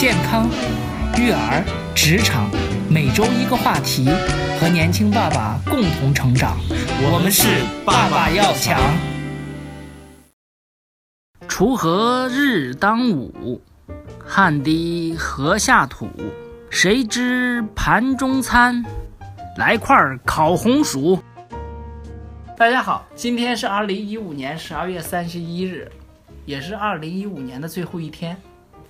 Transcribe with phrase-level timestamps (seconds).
[0.00, 0.48] 健康、
[1.18, 1.62] 育儿、
[1.94, 2.50] 职场，
[2.88, 4.08] 每周一个话题，
[4.58, 6.56] 和年轻爸爸共同成长。
[7.02, 7.46] 我们是
[7.84, 8.80] 爸爸要强。
[11.46, 13.60] 锄禾日当午，
[14.26, 16.08] 汗滴禾下土。
[16.70, 18.82] 谁知盘中餐，
[19.58, 19.94] 来块
[20.24, 21.22] 烤红薯。
[22.56, 25.92] 大家好，今天是二零一五年十二月三十一日，
[26.46, 28.34] 也是二零一五年的最后一天。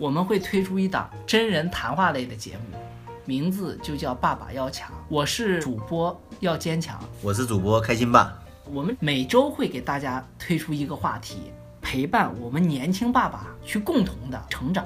[0.01, 2.79] 我们会推出一档真人谈话类的节目，
[3.27, 4.91] 名字就叫《爸爸要强》。
[5.11, 8.35] 我是主播要坚强，我是主播开心爸。
[8.65, 14.83] 我们每周会给大家推出一个话题，陪伴我们年轻爸爸去共同的成长，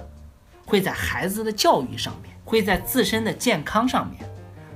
[0.66, 4.28] 会在孩子的教育上面，会在自身的健康上面，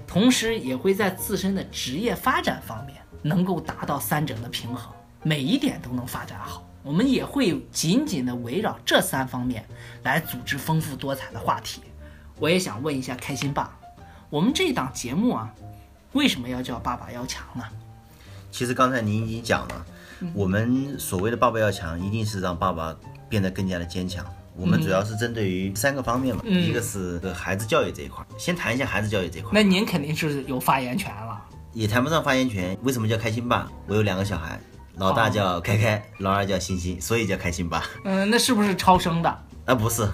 [0.07, 6.63] 同时也会在自身的职业发展方面能够达到三者的平衡，每一点都能发展好。
[6.89, 9.63] 我们也会紧紧的围绕这三方面
[10.05, 11.83] 来组织丰富多彩的话题。
[12.39, 13.79] 我也想问一下开心爸，
[14.31, 15.53] 我们这档节目啊，
[16.15, 17.65] 为什么要叫《爸爸要强》呢？
[18.51, 19.87] 其实刚才您已经讲了，
[20.33, 22.97] 我们所谓的“爸爸要强”，一定是让爸爸
[23.29, 24.25] 变得更加的坚强。
[24.57, 28.25] 我们主要是针对于三个方面嘛，一个是孩子教育这一块。
[28.39, 29.51] 先谈一下孩子教育这一块。
[29.53, 31.39] 那您肯定是有发言权了。
[31.75, 32.75] 也谈不上发言权。
[32.83, 33.71] 为什么叫开心爸？
[33.87, 34.59] 我有两个小孩，
[34.99, 37.85] 老大叫开开，老二叫欣欣，所以叫开心吧。
[38.05, 39.29] 嗯，那是不是超生的？
[39.65, 40.09] 啊，不是，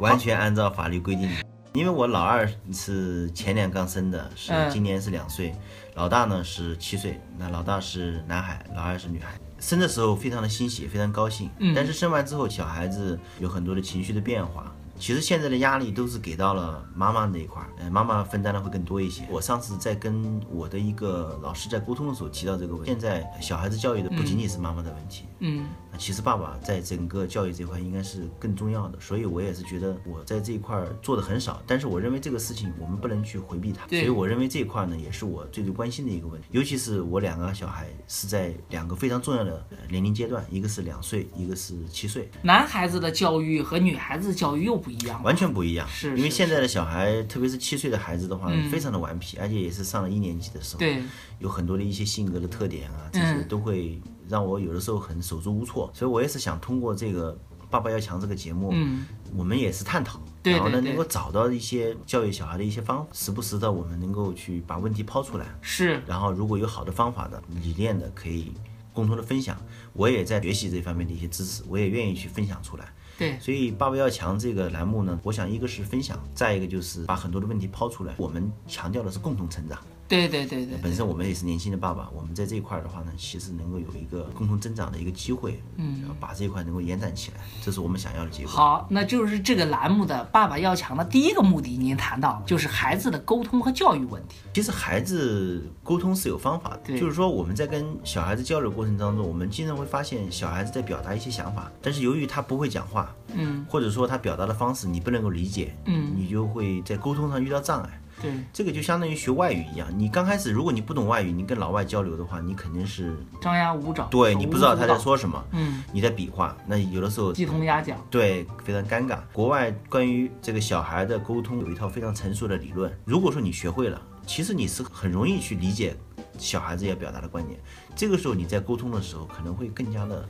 [0.00, 1.30] 完全按照法律规定。
[1.74, 5.54] 因为我老二是前年刚生的，是今年是两岁，
[5.94, 7.20] 老大呢是七岁。
[7.36, 9.28] 那老大是男孩，老二是女孩。
[9.60, 11.50] 生的时候非常的欣喜，非常高兴。
[11.58, 14.72] 嗯但是生完之后，小孩子有很多的情绪的变化。
[14.98, 19.26] 其实现在的压力都是给到了妈妈那一块儿，呃，妈妈分担的会更多一些。
[19.30, 22.90] 我上次在跟我的一个老师在沟通的时候提到这个问题。
[22.90, 28.98] 现在小孩子教育的不仅仅是妈妈的问题，嗯，那其实爸爸在整个教育这块应该是更重要的。
[29.00, 33.86] 所以我也是觉得我在这一块做的很少，但是我认为这个事情我们不能去回避它。
[33.88, 36.48] 所以我认为这一块呢也是我最最关心的一个问题。
[36.50, 42.30] 尤其是我两个小孩是在两个非常重要的年龄阶段，一个是两岁，一个是七岁。
[42.42, 45.86] 男孩子的教育和女孩子的教育又不一样，完全不一样。
[45.88, 51.02] 是因为现在的小孩，特别是七岁的孩子的话，非常的顽皮，而且也是上了一年级的时候，对，
[51.38, 55.90] 有很多的一些性格的特点啊，这些都会让我有的时候很手足无措。
[55.94, 57.32] 所以我也是想通过这个
[57.70, 59.06] 《爸爸要强》这个节目，嗯，
[59.36, 66.02] 我们也是探讨，对然后呢能够找到一些教育小孩的一些方法，时不时的我们能够去把问题抛出来，是。
[66.06, 68.52] 然后如果有好的方法的、理念的，可以
[68.92, 69.56] 共同的分享。
[69.92, 72.92] 我也在学习这方面的一些知识，我也愿意去分享出来。
[73.18, 78.14] 对，所以“爸爸要强”这个栏目呢，我想一个是分享，再一个就是把很多的问题抛出来。
[78.16, 79.76] 我们强调的是共同成长。
[80.08, 88.50] 对对对对，本身我们也是年轻的爸爸，我们在这一块儿的话呢，其实能够有一个共同增长的一个机会，嗯，然后把这一块能够延展起来，这是我们想要的结果。
[88.50, 94.36] 好，那就是这个栏目的“爸爸要强”的第一个目的，您谈到，就是孩子的沟通和教育问题。
[94.54, 108.00] 其实孩子沟通是有方法的，就是说我们在跟小孩子交流过程当中，我们经常会发现小孩子在表达一些想法，但是由于他不会讲话，嗯，或者说他表达的方式你不能够理解，嗯，你就会在沟通上遇到障碍。
[108.20, 117.98] 对，这个就相当于学外语一样，你刚开始如果你不懂外语，你跟老外交流的话，你肯定是张牙舞爪，对你不知道他在说什么，嗯，你在比划，那有的时候鸡同鸭讲。
[118.10, 119.18] 对，非常尴尬。
[119.32, 125.96] 国外关于这个小孩的沟通有一套非常成熟的理论，如果说你学会了，其实你是很容易去理解
[126.38, 127.58] 小孩子要表达的观点。
[127.94, 130.28] 这个时候你在沟通的时候可能会更加的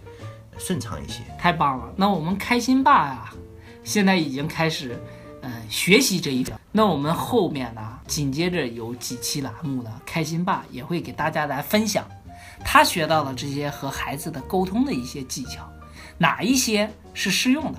[0.57, 1.23] 顺畅一些。
[1.39, 1.93] 太棒了！
[1.97, 3.31] 那我们开心爸呀，
[3.85, 4.99] 现在已经开始，呃，
[5.69, 6.59] 学习这一条。
[6.73, 12.07] 那我们后面呢，紧接着有几期栏目呢，开心爸也会给大家来分享
[12.65, 15.69] 他学到的这些和孩子的沟通的一些技巧，
[16.17, 17.79] 哪一些是适用的，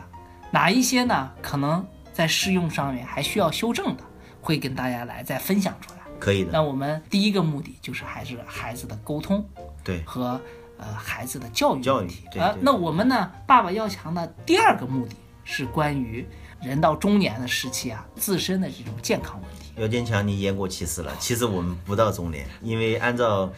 [0.52, 4.04] 哪一些呢可能在适用上面还需要修正的，
[4.42, 6.00] 会跟大家来再分享出来。
[6.20, 9.48] 可以的，那我们第一个目的就是还是孩子的沟通，
[9.84, 10.40] 对，和
[10.78, 12.24] 呃孩子的教育教育问题。
[12.26, 15.16] 呃对对，那我们呢，爸爸要强的第二个目的
[15.46, 16.28] 是关于
[16.62, 19.72] 人到中年的时期啊，自身的这种健康问题。
[19.82, 21.16] 姚坚强，你言过其实了。
[21.20, 23.50] 其实我们不到中年，因为按照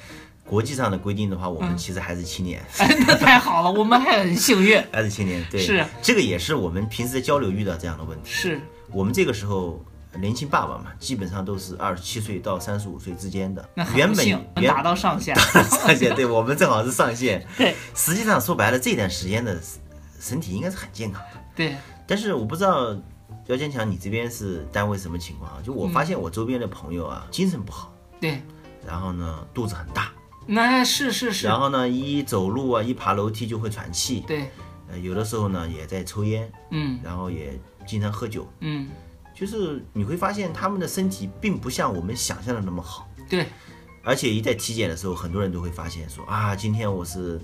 [0.45, 2.61] 国际上的规定的话，我们其实还是青年。
[2.77, 4.81] 哎，那太好了，我们还很幸运。
[4.93, 8.29] 还是青年，对，是这个也是我们平时在交流遇到这样的问题。
[8.29, 8.61] 是，
[8.91, 9.83] 我们这个时候
[10.19, 15.33] 年轻爸爸嘛，基本上都是二十七岁到三十五岁之间的原本不幸能原达到上限。
[15.39, 17.43] 上限，对我们正好是上限。
[17.57, 19.59] 对实际上说白了，这段时间的
[20.21, 21.75] 身体应该是很健康的，对，
[22.05, 22.95] 但是我不知道
[23.47, 25.57] 姚坚强，你这边是单位什么情况啊？
[25.65, 28.39] 就我发现我周边的朋友啊，精神不好，对，
[28.85, 30.11] 然后呢肚子很大，
[30.45, 34.51] 那是是是，然后呢一走路啊一爬楼梯就会喘气，对，
[34.91, 38.87] 呃，有的时候呢也在抽烟，嗯，然后也经常喝酒，嗯，
[39.33, 43.47] 就是你会发现他们的身体并不像我们想象的那么好，对，
[44.03, 47.41] 而且一在体检的时候，很多人都会发现说啊，今天我是。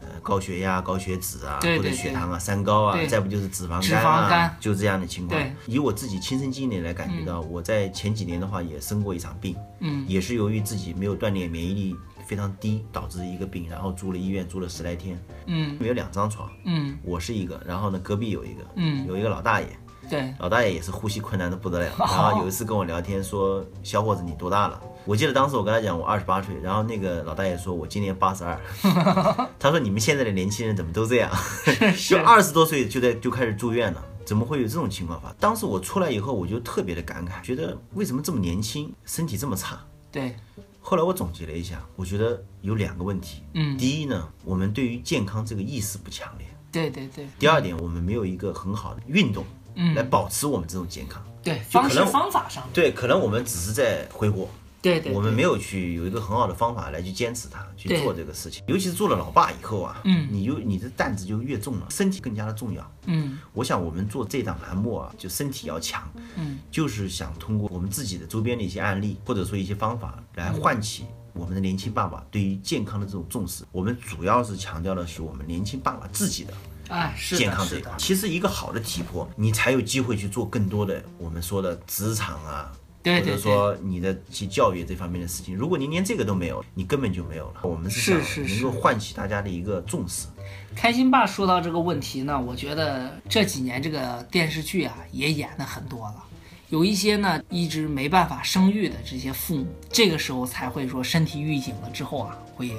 [0.00, 5.40] 呃，高血压、高血脂啊，或者血糖啊、三高啊，再不就是脂肪肝啊，就这样的情况。
[5.66, 11.96] 以我自己亲身经历来感觉到，我在前几年的话也生过一场病，嗯，也是由于自己没有锻炼，免疫力
[12.26, 19.66] 非常低，导致一个病，然后住了医院住了十来天，嗯，有两张床，嗯，我是一个，然后呢，隔壁有一个，嗯，有一个老大爷。
[20.08, 21.92] 对，老大爷也是呼吸困难的不得了。
[21.98, 28.60] 然后有一次跟我聊天说：“小伙子，你多大了？”我记得当时我跟他讲我二十八岁，然后那个老大爷说：“我今年八十二。
[29.58, 31.30] ”他说：“你们现在的年轻人怎么都这样？
[32.06, 39.80] 就二十多岁就在就开始住院了，怎么会有这种情况发生？”当时我出来以后，我就特别的感慨，觉得为什么这么年轻，身体这么差？
[40.12, 40.36] 对。
[40.82, 43.42] 后来我总结了一下，我觉得有两个问题。
[43.54, 43.78] 嗯。
[43.78, 46.46] 第一呢，我们对于健康这个意识不强烈。
[46.70, 47.26] 对对对。
[47.38, 49.42] 第二点，我们没有一个很好的运动。
[49.80, 54.48] 嗯来保持我们这种健康，对，方式方法上，对，可能我们只是在挥霍，
[54.80, 58.62] 对对，我们没有去有一个很好的方法来去坚持它，去做这个事情。
[58.66, 62.92] 尤其是做了老爸以后啊，嗯，你就你的担子就越重了，身体更加的重要。
[63.06, 73.64] 嗯，我想我们做这档栏目啊，就身体要强，嗯，就是想通过我们自己的周边的一些案例，或者说一些方法来唤起我们的年轻爸爸对于健康的这种重视。
[73.72, 76.54] 我们主要是强调的是我们年轻爸爸自己的。
[76.88, 82.72] 哎，健康这一块，其实一个好的体魄，你才有机会去做更多的我们说的职场啊，
[83.16, 85.56] 或者说你的去教育这方面的事情。
[85.56, 87.60] 如果您连这个都没有，你根本就没有了。
[87.62, 90.26] 我们是想能够唤起大家的一个重视。
[90.74, 96.24] 开心爸说到这个问题呢，我觉得这几年这个电视剧啊也演的很多了，
[96.68, 102.72] 有一些呢一直没办法生育的这些父母，这个时候才会说身体预警了之后啊，会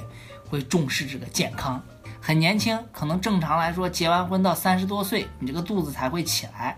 [0.48, 1.82] 会重视这个健康。
[2.22, 6.76] 很年轻，可能正常来说，结完婚到三十多岁，你这个肚子才会起来，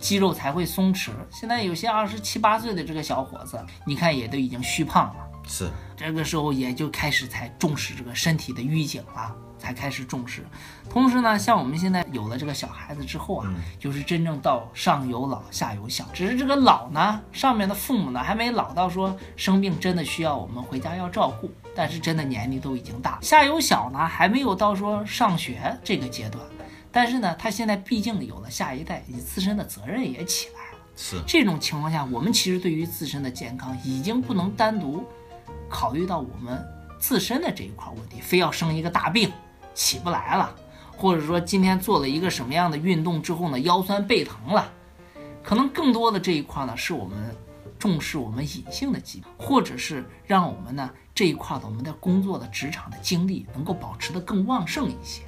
[0.00, 1.10] 肌肉才会松弛。
[1.30, 5.70] 现在有些二十七八岁的这个小伙子，你看也都已经虚胖了，是。
[5.96, 9.36] 这个时候也就开始才重视这个身体的预警了。
[9.60, 10.42] 才开始重视，
[10.88, 26.42] 同时呢，像我们现在有了这个小孩子之后啊，就是真正到上有老下有小，只是这个老呢，上面的父母呢还没老到说生病真的需要我们回家要照顾，但是真的年龄都已经大，下有小呢还没有到说上学这个阶段，
[26.92, 35.04] 但是呢，他现在毕竟有了下一代，你自身的责任也起来了，是这种情况下，我们其实对于自身的健康已经不能单独
[35.68, 36.62] 考虑到我们
[36.98, 39.30] 自身的这一块问题，非要生一个大病。
[39.72, 40.54] 起不来了，
[40.96, 44.70] 或者说今天做了一个什么样的运动之后呢，腰酸背疼了，
[45.44, 47.34] 可能更多的这一块呢，是我们
[47.78, 55.22] 重视我们隐性的疾病，或者是让我们呢这一块的我们的工作的职场的精力能够保持的更旺盛一些。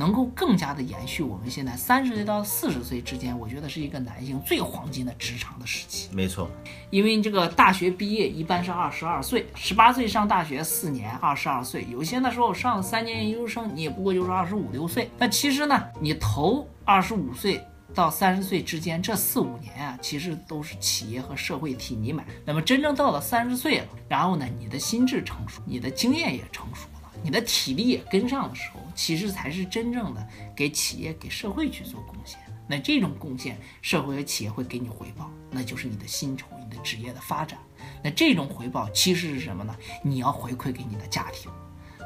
[0.00, 6.08] 能够更加的延续我们现在三十岁到四十岁之间，我觉得是一个男性最黄金的职场的时期。
[6.10, 6.50] 没错，
[6.88, 15.10] 因为这个大学毕业一般是二十二岁，十八岁上大学四年，二十二岁，有些那时候上三年研究生，你也不过就是二十五六岁。
[15.18, 17.62] 那其实呢，你头二十五岁
[17.94, 22.24] 到三十岁之间这四五年啊，其实都是企业和社会替你买。
[22.46, 26.88] 那么真正到了三十岁了，然后呢，你的心智成熟，你的经验也成熟。
[27.22, 32.38] 你的体力也跟上的时候，其实才是真正的给企业、给社会去做贡献。
[32.66, 37.58] 那这种贡献，社会和企业会给你回报，那就是你的薪酬、你的职业的发展。
[38.02, 39.76] 那这种回报其实是什么呢？
[40.04, 41.50] 你要回馈给你的家庭。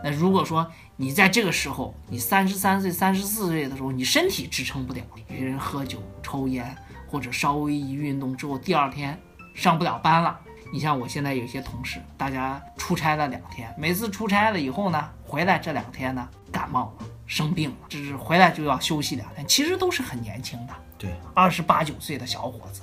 [0.03, 9.19] 那如果说你在这个时候，你三十三岁、三十四岁的时候，你身体支撑不了，有人喝酒、抽烟，或者稍微一运动之后，第二天
[9.55, 10.41] 上不了班了。
[10.73, 19.47] 你像我现在有些同事，大家出差了两天，每次出差了以后呢，回来这两天呢感冒了，生病了，就是回来就要休息两天。
[19.47, 22.83] 其实都是很年轻的，对，二十八九岁的小伙子，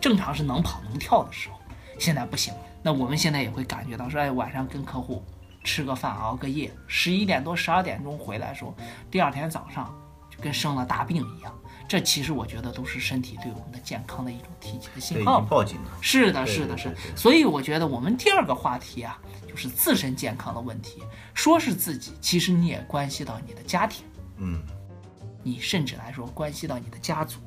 [0.00, 1.58] 正常是能跑能跳的时候，
[1.98, 2.54] 现在不行。
[2.82, 5.22] 那我们现在也会感觉到说，哎，晚上跟客户
[5.64, 8.74] 吃个饭，熬个夜，十一点多、十二点钟回来的时候，
[9.10, 9.92] 第二天早上
[10.30, 11.52] 就跟生了大病一样。
[11.88, 15.40] 这其实我觉得都是身体对我们的健康的一种提起的信号。
[15.40, 15.90] 报警了。
[16.02, 16.94] 是的，是的，是。
[17.16, 19.18] 所以我觉得我们第二个话题啊，
[19.48, 21.02] 就是自身健康的问题。
[21.32, 24.04] 说是自己，其实你也关系到你的家庭。
[24.36, 24.60] 嗯。
[25.42, 27.40] 你甚至来说关系到你的家族，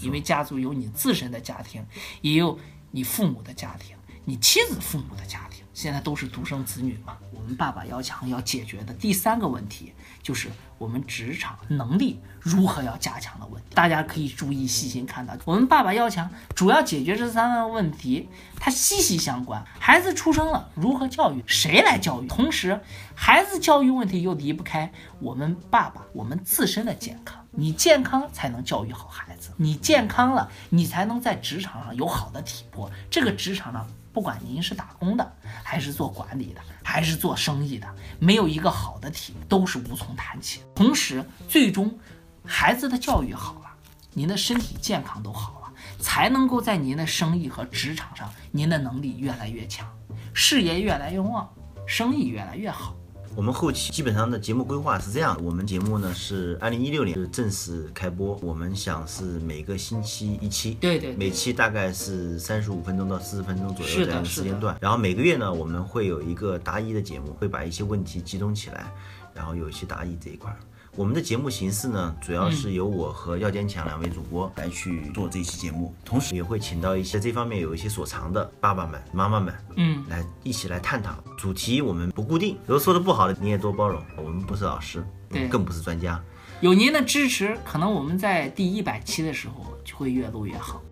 [0.00, 1.84] 因为家族有你自身的家庭，
[2.20, 2.56] 也有
[2.92, 5.64] 你父母的家庭，你妻子父母的家庭。
[5.78, 13.76] 现在都是独生子女嘛，我们爸爸要强要解决的第三个问题就是我们职场能力如何要加强的问题。
[13.76, 19.64] 大家可以注意细心看到，我们爸爸要强主要解决这三个问题，它息息相关。
[19.78, 21.44] 孩子出生了，如何教育？
[21.46, 22.26] 谁来教育？
[22.26, 22.80] 同时，
[23.14, 27.46] 孩子教育问题又离不开我们爸爸我们自身的健康。
[27.52, 32.90] 你健康才能教育好孩子，你健康了，你才能在职场上有好的体魄。
[33.08, 33.86] 这个职场上。
[34.18, 35.32] 不管您是打工的，
[35.62, 37.86] 还是做管理的，还是做生意的，
[38.18, 40.62] 没有一个好的体都是无从谈起。
[40.74, 41.96] 同时，最终
[42.44, 43.70] 孩子的教育好了，
[44.14, 49.86] 您的身体健康都好了，才能够在您的生意和职场上，您的能力越来越强，
[50.34, 51.48] 事业越来越旺，
[51.86, 52.96] 生意越来越好。
[53.38, 64.76] 我们后期基本上的节目规划是这样：我们节目呢是二零一六年是正式开播，我们想是每个星期一期，对对，每期大概是三十五分钟到四十分钟左右这样的时间段。
[64.80, 68.92] 然后每个月呢，我们会有一个答疑的节目，会把一些问题集中起来，
[69.32, 70.52] 然后有一些答疑这一块。
[70.98, 81.14] 我们的节目形式呢，主要是由我和耀坚强两位主播来去做这期节目，同时也会请到一些这方面有一些所长的爸爸们、妈妈们，嗯，来一起来探讨。
[81.36, 84.02] 主题我们不固定，如果说的不好的，你也多包容。
[84.16, 86.20] 我们不是老师，对，更不是专家，
[86.62, 90.82] 有您的支持，可能我们在第一百期的时候就会越录越好。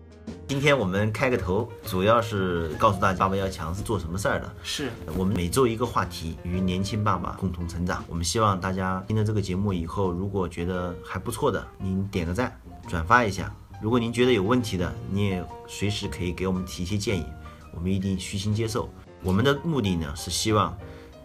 [0.47, 4.55] 今天我们开个头，主要是告诉大家，爸爸要强是做什么事儿的。
[4.63, 8.03] 是我们每周一个话题，与年轻爸爸共同成长。
[8.07, 12.57] 我们希望大家听了这个节目以后，如果觉得还不错的，您点个赞，
[12.87, 13.53] 转发一下。
[13.81, 17.25] 如果您觉得有问题的，你也随时可以给我们提一些建议，
[17.73, 18.89] 我们一定虚心接受。
[19.21, 20.75] 我们的目的呢，是希望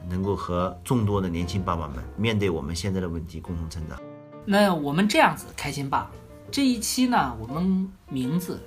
[0.08, 3.98] 能够和众多的年轻爸爸们面对我们现在的问题共同成长。
[4.44, 6.10] 那我们这样子，开心爸
[6.50, 8.60] 这一期呢，我们名字。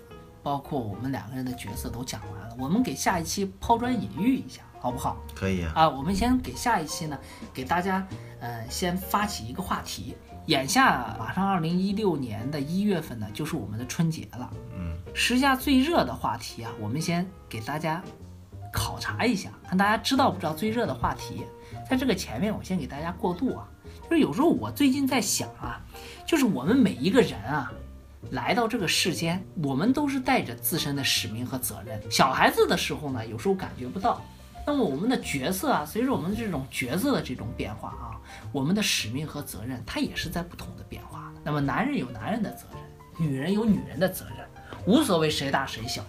[0.46, 5.18] 包括我们两个人的角色都讲完了，我们给下一期抛砖引玉一下，好不好？
[5.34, 5.72] 可以啊。
[5.74, 7.18] 啊，我们先给下一期呢，
[7.52, 8.08] 给大家
[8.40, 10.16] 呃先发起一个话题。
[10.46, 14.48] 眼下马上二零一六年的一月份呢，就是我们的春节了。
[14.78, 18.04] 嗯，时下最热的话题啊，我们先给大家
[18.72, 21.44] 考察一下，看大家知道不知道最热的话题。
[21.90, 23.68] 在这个前面，我先给大家过渡啊，
[24.04, 25.82] 就是有时候我最近在想啊，
[26.28, 27.74] 就是我们每一个人啊。
[28.32, 32.00] 来到这个世间，我们都是带着自身的使命和责任。
[32.12, 34.22] 小孩子的时候呢，有时候感觉不到。
[34.68, 38.18] 那么我们的角色啊，随着我们这种角色的这种变化啊，
[38.52, 41.42] 我们的使命和责任它也是在不同的变化的。
[41.44, 44.38] 那么男人有男人的责任，女人有女人的责任，
[44.88, 46.04] 无所谓谁大谁小，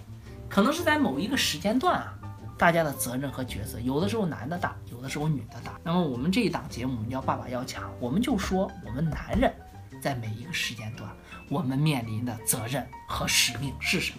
[0.48, 2.14] 可能是在某一个时间段啊，
[2.56, 5.78] 大家的责任和角色，有的时候男的大，有的时候女的大。
[5.84, 9.52] 那么我们这一档节目我们叫《爸爸要强》，我们就说我们男人
[10.00, 11.10] 在每一个时间段。
[11.48, 14.12] 我们面临的责任和使命是什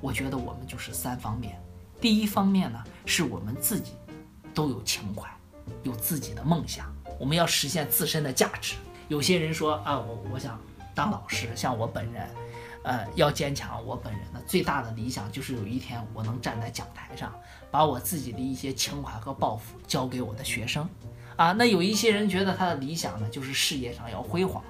[0.00, 1.60] 我觉得我们就是三方面。
[2.00, 3.94] 第一方面呢，是我们自己
[4.54, 5.28] 都有情怀，
[5.82, 6.86] 有自己的梦想，
[7.18, 8.76] 我们要实现自身的价值。
[9.08, 10.60] 有些人说啊，我我想
[10.94, 12.28] 当老师，像我本人，
[12.84, 13.84] 呃，要坚强。
[13.84, 17.34] 我本人呢，最大的理想就是有一天我能站在讲台上，
[17.72, 20.88] 把我自己的一些情怀和抱负交给我的学生。
[21.34, 24.62] 啊，那有一些人觉得他的理想呢，就是事业上要辉煌。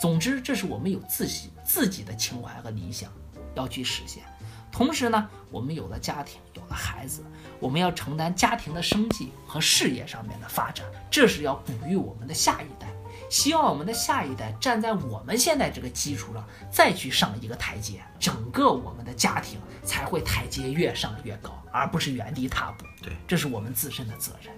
[0.00, 3.12] 总之，这是我们有自己自己的情怀和理想
[3.54, 4.24] 要去实现。
[4.72, 7.22] 同时呢，我们有了家庭，有了孩子，
[7.58, 12.86] 我们要承担家庭的生计和事业上面的发展，这是要哺育我们的下一代。
[13.28, 16.42] 希望我们的下一代站在我们现在这个基础上，
[16.72, 22.86] 再去上一个台阶，整个我们的家庭才会台阶越上越高，而不是原地踏步。
[23.02, 24.50] 对，这是我们自身的责任。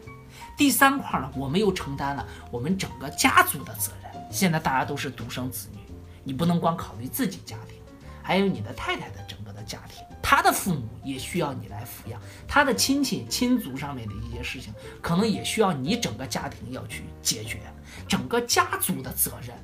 [0.56, 4.01] 第三块呢，我们又承担了我们整个家族的责任。
[4.32, 5.78] 现在大家都是独生子女，
[6.24, 7.76] 你不能光考虑自己家庭，
[8.22, 14.72] 还有你的太太的整个的家庭，她的父母也需要你来抚养，她的亲戚亲族上面的一些事情，
[15.02, 17.60] 可能也需要你整个家庭要去解决，
[18.08, 19.54] 整个家族的责任，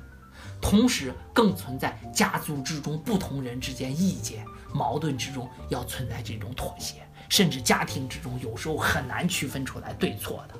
[0.61, 10.53] 同时更存在家族之中不同人之间意见矛盾之中要存在这种妥协，甚至家庭之中有时候很难区分出来对错的。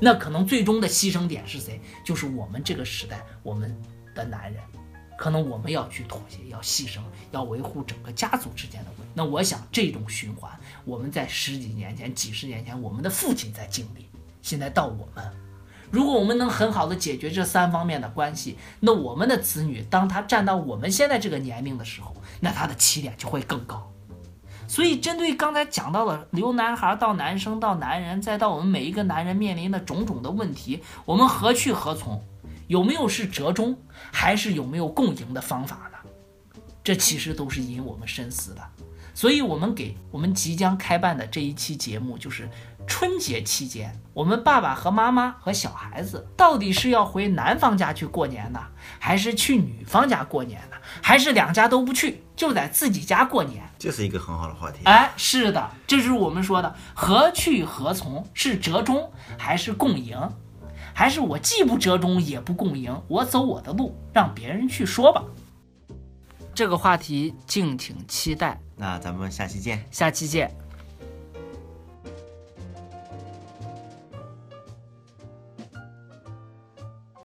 [0.00, 1.80] 那可能最终的牺牲点是谁？
[2.04, 3.76] 就是我们这个时代，我们
[4.14, 4.62] 的男人，
[5.18, 8.90] 可能我们要去妥协，要牺牲，要维护整个家族之间的。
[9.12, 10.50] 那我想这种循环，
[10.84, 14.08] 我们在十几年前、几十年前，我们的父亲在经历，
[14.40, 15.30] 现在到我们，
[15.90, 23.92] 如果我们能很好的解决这三方面的关系，那我们的子女，当他站到我们现在这个年龄的时候，那他的起点就会更高。
[24.70, 32.22] 所以，针对刚才讲到的由男孩到男生到男人，再到我们每一个男人面临的种种的问题，我们何去何从？
[32.68, 33.76] 有没有是折中，
[34.12, 35.98] 还是有没有共赢的方法呢？
[36.84, 38.62] 这其实都是引我们深思的。
[39.12, 42.48] 所以，我们给我们即将开办的这一期节目，就是
[42.86, 48.60] 春节期间，我们爸爸和妈妈和小孩子到底是要回男方家去过年呢，
[48.98, 50.76] 还是去女方家过年呢？
[51.00, 53.62] 还是两家都不去，就在自己家过年？
[53.78, 54.80] 这是一个很好的话题。
[54.84, 58.26] 哎，是的，这就是我们说的何去何从？
[58.34, 60.18] 是折中还是共赢？
[60.92, 63.00] 还是我既不折中也不共赢？
[63.06, 65.22] 我走我的路，让别人去说吧。
[66.52, 68.60] 这个话题敬请期待。
[68.76, 69.86] 那咱们下期见。
[69.90, 70.50] 下期见。